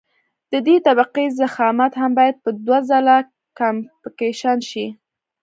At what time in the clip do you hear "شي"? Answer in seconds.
4.69-4.85